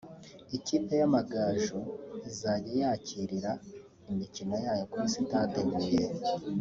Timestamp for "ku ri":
4.91-5.07